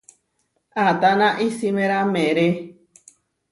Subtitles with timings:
[0.89, 2.49] ¿Atána isímera meeré?